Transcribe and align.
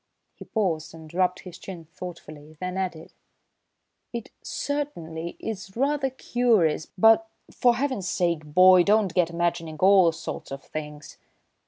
He 0.33 0.45
paused 0.45 0.95
and 0.95 1.13
rubbed 1.13 1.41
his 1.41 1.59
chin 1.59 1.85
thoughtfully, 1.85 2.57
then 2.59 2.75
added: 2.75 3.13
"It 4.11 4.31
certainly 4.41 5.37
is 5.39 5.77
rather 5.77 6.09
curious, 6.09 6.87
but, 6.97 7.29
for 7.51 7.75
Heaven's 7.75 8.09
sake, 8.09 8.43
boy, 8.43 8.81
don't 8.81 9.13
get 9.13 9.29
imagining 9.29 9.77
all 9.77 10.11
sorts 10.11 10.49
of 10.51 10.63
things!" 10.63 11.19